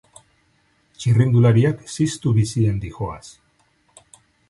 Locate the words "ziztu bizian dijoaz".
1.99-3.25